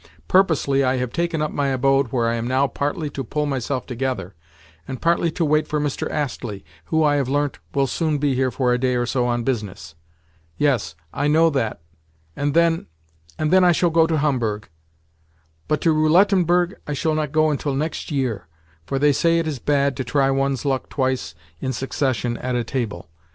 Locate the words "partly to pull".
2.65-3.45